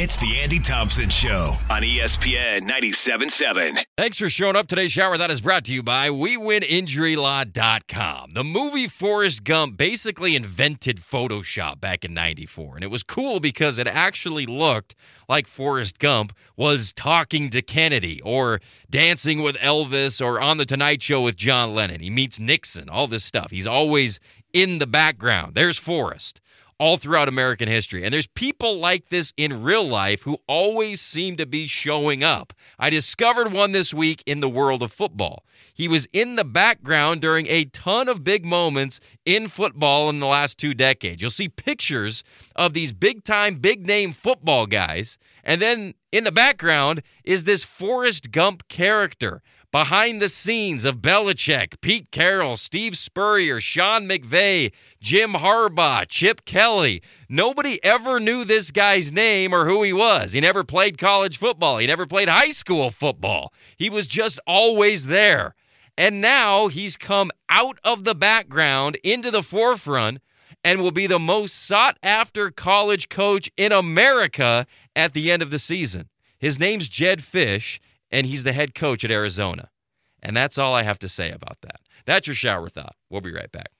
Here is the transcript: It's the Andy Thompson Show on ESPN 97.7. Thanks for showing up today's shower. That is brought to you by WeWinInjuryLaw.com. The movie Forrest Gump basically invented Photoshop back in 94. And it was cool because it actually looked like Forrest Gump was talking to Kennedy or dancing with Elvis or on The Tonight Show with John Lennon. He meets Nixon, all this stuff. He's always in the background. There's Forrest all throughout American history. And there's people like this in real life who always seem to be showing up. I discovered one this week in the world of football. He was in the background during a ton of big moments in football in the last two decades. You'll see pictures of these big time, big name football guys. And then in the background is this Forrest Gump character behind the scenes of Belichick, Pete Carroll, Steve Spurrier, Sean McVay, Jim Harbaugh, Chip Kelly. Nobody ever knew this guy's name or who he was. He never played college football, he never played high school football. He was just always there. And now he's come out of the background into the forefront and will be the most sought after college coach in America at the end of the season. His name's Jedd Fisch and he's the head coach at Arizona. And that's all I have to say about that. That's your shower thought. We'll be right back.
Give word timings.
It's 0.00 0.16
the 0.16 0.38
Andy 0.38 0.60
Thompson 0.60 1.08
Show 1.08 1.56
on 1.68 1.82
ESPN 1.82 2.70
97.7. 2.70 3.82
Thanks 3.96 4.16
for 4.16 4.30
showing 4.30 4.54
up 4.54 4.68
today's 4.68 4.92
shower. 4.92 5.18
That 5.18 5.32
is 5.32 5.40
brought 5.40 5.64
to 5.64 5.74
you 5.74 5.82
by 5.82 6.08
WeWinInjuryLaw.com. 6.08 8.30
The 8.30 8.44
movie 8.44 8.86
Forrest 8.86 9.42
Gump 9.42 9.76
basically 9.76 10.36
invented 10.36 10.98
Photoshop 10.98 11.80
back 11.80 12.04
in 12.04 12.14
94. 12.14 12.76
And 12.76 12.84
it 12.84 12.92
was 12.92 13.02
cool 13.02 13.40
because 13.40 13.76
it 13.76 13.88
actually 13.88 14.46
looked 14.46 14.94
like 15.28 15.48
Forrest 15.48 15.98
Gump 15.98 16.32
was 16.56 16.92
talking 16.92 17.50
to 17.50 17.60
Kennedy 17.60 18.22
or 18.22 18.60
dancing 18.88 19.42
with 19.42 19.56
Elvis 19.56 20.24
or 20.24 20.40
on 20.40 20.58
The 20.58 20.64
Tonight 20.64 21.02
Show 21.02 21.22
with 21.22 21.34
John 21.34 21.74
Lennon. 21.74 21.98
He 21.98 22.10
meets 22.10 22.38
Nixon, 22.38 22.88
all 22.88 23.08
this 23.08 23.24
stuff. 23.24 23.50
He's 23.50 23.66
always 23.66 24.20
in 24.52 24.78
the 24.78 24.86
background. 24.86 25.56
There's 25.56 25.76
Forrest 25.76 26.40
all 26.78 26.96
throughout 26.96 27.28
American 27.28 27.68
history. 27.68 28.04
And 28.04 28.12
there's 28.12 28.26
people 28.28 28.78
like 28.78 29.08
this 29.08 29.32
in 29.36 29.62
real 29.62 29.86
life 29.86 30.22
who 30.22 30.38
always 30.46 31.00
seem 31.00 31.36
to 31.36 31.46
be 31.46 31.66
showing 31.66 32.22
up. 32.22 32.52
I 32.78 32.90
discovered 32.90 33.52
one 33.52 33.72
this 33.72 33.92
week 33.92 34.22
in 34.26 34.40
the 34.40 34.48
world 34.48 34.82
of 34.82 34.92
football. 34.92 35.44
He 35.74 35.88
was 35.88 36.06
in 36.12 36.36
the 36.36 36.44
background 36.44 37.20
during 37.20 37.46
a 37.48 37.64
ton 37.66 38.08
of 38.08 38.24
big 38.24 38.44
moments 38.44 39.00
in 39.24 39.48
football 39.48 40.08
in 40.08 40.20
the 40.20 40.26
last 40.26 40.58
two 40.58 40.74
decades. 40.74 41.20
You'll 41.20 41.30
see 41.30 41.48
pictures 41.48 42.22
of 42.54 42.74
these 42.74 42.92
big 42.92 43.24
time, 43.24 43.56
big 43.56 43.86
name 43.86 44.12
football 44.12 44.66
guys. 44.66 45.18
And 45.42 45.60
then 45.60 45.94
in 46.12 46.24
the 46.24 46.32
background 46.32 47.02
is 47.24 47.44
this 47.44 47.64
Forrest 47.64 48.30
Gump 48.30 48.68
character 48.68 49.42
behind 49.70 50.20
the 50.20 50.28
scenes 50.28 50.84
of 50.84 51.02
Belichick, 51.02 51.80
Pete 51.80 52.10
Carroll, 52.10 52.56
Steve 52.56 52.96
Spurrier, 52.96 53.60
Sean 53.60 54.08
McVay, 54.08 54.72
Jim 55.00 55.34
Harbaugh, 55.34 56.06
Chip 56.08 56.44
Kelly. 56.44 57.02
Nobody 57.28 57.82
ever 57.84 58.18
knew 58.18 58.44
this 58.44 58.70
guy's 58.70 59.12
name 59.12 59.54
or 59.54 59.66
who 59.66 59.82
he 59.82 59.92
was. 59.92 60.32
He 60.32 60.40
never 60.40 60.64
played 60.64 60.98
college 60.98 61.38
football, 61.38 61.78
he 61.78 61.86
never 61.86 62.06
played 62.06 62.28
high 62.28 62.50
school 62.50 62.90
football. 62.90 63.52
He 63.76 63.90
was 63.90 64.06
just 64.06 64.40
always 64.46 65.06
there. 65.06 65.54
And 65.96 66.20
now 66.20 66.68
he's 66.68 66.96
come 66.96 67.32
out 67.48 67.78
of 67.82 68.04
the 68.04 68.14
background 68.14 68.96
into 69.02 69.32
the 69.32 69.42
forefront 69.42 70.20
and 70.62 70.80
will 70.80 70.92
be 70.92 71.06
the 71.06 71.18
most 71.18 71.54
sought 71.54 71.98
after 72.02 72.50
college 72.50 73.08
coach 73.08 73.50
in 73.56 73.72
America 73.72 74.66
at 74.94 75.12
the 75.12 75.30
end 75.30 75.42
of 75.42 75.50
the 75.50 75.58
season. 75.58 76.08
His 76.38 76.58
name's 76.58 76.88
Jedd 76.88 77.20
Fisch 77.20 77.80
and 78.10 78.26
he's 78.26 78.44
the 78.44 78.52
head 78.52 78.74
coach 78.74 79.04
at 79.04 79.10
Arizona. 79.10 79.70
And 80.22 80.36
that's 80.36 80.58
all 80.58 80.74
I 80.74 80.82
have 80.82 80.98
to 81.00 81.08
say 81.08 81.30
about 81.30 81.58
that. 81.62 81.80
That's 82.04 82.26
your 82.26 82.34
shower 82.34 82.68
thought. 82.68 82.96
We'll 83.08 83.20
be 83.20 83.32
right 83.32 83.50
back. 83.52 83.70